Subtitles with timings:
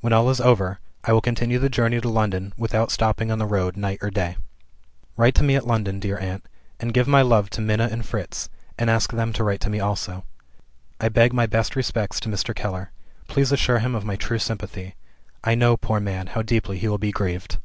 [0.00, 3.46] When all is over, I will continue the journey to London, without stopping on the
[3.46, 4.36] road night or day.
[5.16, 6.44] "Write to me at London, dear aunt;
[6.80, 9.78] and give my love to Minna and Fritz and ask them to write to me
[9.78, 10.24] also.
[10.98, 12.52] I beg my best respects to Mr.
[12.52, 12.90] Keller.
[13.28, 14.96] Please assure him of my true sympathy;
[15.44, 17.58] I know, poor man, how deeply he will be grieved."